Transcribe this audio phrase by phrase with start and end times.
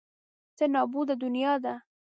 [0.57, 1.73] څه نابوده دنیا ده.